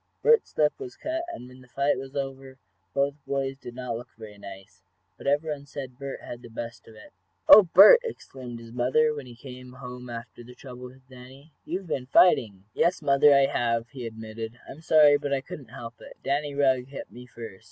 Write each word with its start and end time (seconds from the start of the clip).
Bert's 0.23 0.57
lip 0.57 0.73
was 0.79 0.95
cut, 0.95 1.23
and 1.31 1.47
when 1.47 1.61
the 1.61 1.67
fight 1.67 1.95
was 1.99 2.15
over 2.15 2.57
both 2.91 3.13
boys 3.27 3.55
did 3.55 3.75
not 3.75 3.95
look 3.95 4.09
very 4.17 4.39
nice. 4.39 4.81
But 5.15 5.27
everyone 5.27 5.67
said 5.67 5.99
Bert 5.99 6.21
had 6.21 6.41
the 6.41 6.49
best 6.49 6.87
of 6.87 6.95
it. 6.95 7.13
"Oh, 7.47 7.61
Bert!" 7.75 7.99
exclaimed 8.03 8.57
his 8.59 8.71
mother, 8.71 9.13
when 9.13 9.27
he 9.27 9.35
came 9.35 9.73
home 9.73 10.09
after 10.09 10.43
the 10.43 10.55
trouble 10.55 10.85
with 10.85 11.07
Danny. 11.07 11.51
"You've 11.65 11.85
been 11.85 12.07
fighting!" 12.07 12.63
"Yes, 12.73 13.03
mother, 13.03 13.31
I 13.35 13.45
have," 13.45 13.89
he 13.89 14.07
admitted. 14.07 14.59
"I'm 14.67 14.81
sorry, 14.81 15.19
but 15.19 15.33
I 15.35 15.41
couldn't 15.41 15.69
help 15.69 16.01
it. 16.01 16.17
Danny 16.23 16.55
Rugg 16.55 16.87
hit 16.87 17.11
me 17.11 17.27
first. 17.27 17.59